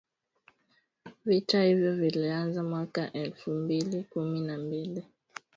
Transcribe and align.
Vita 1.25 1.63
hivyo 1.63 1.95
vilianza 1.95 2.63
mwaka 2.63 3.13
elfu 3.13 3.51
mbili 3.51 4.03
kumi 4.03 4.41
na 4.41 4.57
mbili 4.57 5.03